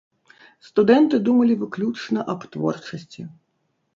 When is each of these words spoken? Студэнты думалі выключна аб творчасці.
Студэнты 0.67 1.19
думалі 1.27 1.57
выключна 1.63 2.25
аб 2.35 2.47
творчасці. 2.55 3.21